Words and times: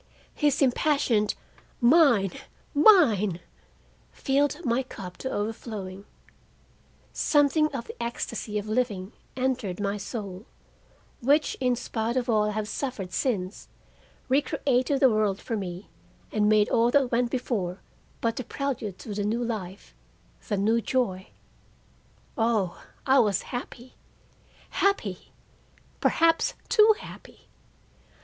His 0.33 0.63
impassioned 0.63 1.35
"Mine! 1.79 2.31
mine!" 2.73 3.39
filled 4.11 4.61
my 4.65 4.81
cup 4.81 5.15
to 5.17 5.29
overflowing. 5.29 6.05
Something 7.13 7.67
of 7.67 7.85
the 7.85 8.01
ecstasy 8.01 8.57
of 8.57 8.67
living 8.67 9.11
entered 9.37 9.79
my 9.79 9.97
soul; 9.97 10.47
which, 11.19 11.55
in 11.59 11.75
spite 11.75 12.17
of 12.17 12.31
all 12.31 12.49
I 12.49 12.53
have 12.53 12.67
suffered 12.67 13.13
since, 13.13 13.67
recreated 14.27 15.01
the 15.01 15.09
world 15.11 15.39
for 15.39 15.55
me 15.55 15.91
and 16.31 16.49
made 16.49 16.69
all 16.69 16.89
that 16.89 17.11
went 17.11 17.29
before 17.29 17.79
but 18.21 18.37
the 18.37 18.43
prelude 18.43 18.97
to 18.97 19.13
the 19.13 19.23
new 19.23 19.43
life, 19.43 19.93
the 20.47 20.57
new 20.57 20.81
joy. 20.81 21.27
Oh, 22.39 22.83
I 23.05 23.19
was 23.19 23.43
happy, 23.43 23.93
happy, 24.71 25.31
perhaps 25.99 26.55
too 26.69 26.95
happy! 26.99 27.49